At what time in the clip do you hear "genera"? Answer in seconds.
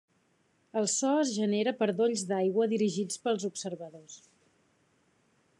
1.35-1.75